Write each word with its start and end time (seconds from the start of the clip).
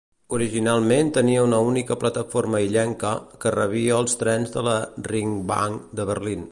Originalment 0.35 1.11
tenia 1.17 1.43
una 1.49 1.59
única 1.73 1.97
plataforma 2.05 2.63
illenca, 2.69 3.13
que 3.45 3.55
rebia 3.59 4.01
els 4.05 4.21
trens 4.23 4.57
de 4.59 4.65
la 4.71 4.77
Ringbahn 5.13 5.83
de 6.01 6.13
Berlín. 6.15 6.39